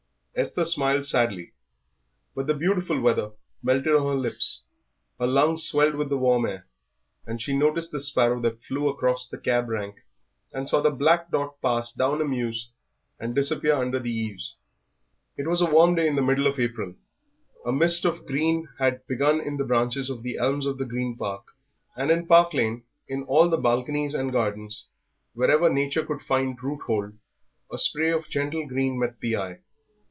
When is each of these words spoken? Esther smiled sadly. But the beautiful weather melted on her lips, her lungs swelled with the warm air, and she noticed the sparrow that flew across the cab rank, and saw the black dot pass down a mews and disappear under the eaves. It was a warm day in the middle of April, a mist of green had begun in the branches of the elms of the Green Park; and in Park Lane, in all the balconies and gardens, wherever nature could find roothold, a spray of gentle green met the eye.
Esther 0.33 0.63
smiled 0.63 1.03
sadly. 1.03 1.51
But 2.33 2.47
the 2.47 2.53
beautiful 2.53 3.01
weather 3.01 3.31
melted 3.61 3.93
on 3.93 4.07
her 4.07 4.15
lips, 4.19 4.63
her 5.19 5.27
lungs 5.27 5.65
swelled 5.67 5.95
with 5.95 6.07
the 6.07 6.17
warm 6.17 6.45
air, 6.45 6.67
and 7.27 7.41
she 7.41 7.53
noticed 7.55 7.91
the 7.91 7.99
sparrow 7.99 8.39
that 8.41 8.63
flew 8.63 8.87
across 8.87 9.27
the 9.27 9.37
cab 9.37 9.67
rank, 9.67 9.97
and 10.53 10.69
saw 10.69 10.79
the 10.79 10.89
black 10.89 11.31
dot 11.31 11.61
pass 11.61 11.91
down 11.91 12.21
a 12.21 12.25
mews 12.25 12.69
and 13.19 13.35
disappear 13.35 13.73
under 13.73 13.99
the 13.99 14.09
eaves. 14.09 14.57
It 15.37 15.47
was 15.47 15.59
a 15.59 15.69
warm 15.69 15.95
day 15.95 16.07
in 16.07 16.15
the 16.15 16.21
middle 16.21 16.47
of 16.47 16.57
April, 16.57 16.95
a 17.65 17.73
mist 17.73 18.05
of 18.05 18.25
green 18.25 18.69
had 18.79 19.05
begun 19.07 19.41
in 19.41 19.57
the 19.57 19.65
branches 19.65 20.09
of 20.09 20.23
the 20.23 20.37
elms 20.37 20.65
of 20.65 20.77
the 20.77 20.85
Green 20.85 21.17
Park; 21.17 21.43
and 21.97 22.09
in 22.09 22.25
Park 22.25 22.53
Lane, 22.53 22.83
in 23.05 23.23
all 23.23 23.49
the 23.49 23.57
balconies 23.57 24.15
and 24.15 24.31
gardens, 24.31 24.87
wherever 25.33 25.69
nature 25.69 26.05
could 26.05 26.21
find 26.21 26.57
roothold, 26.63 27.15
a 27.69 27.77
spray 27.77 28.11
of 28.11 28.29
gentle 28.29 28.65
green 28.65 28.97
met 28.97 29.19
the 29.19 29.35
eye. 29.35 29.59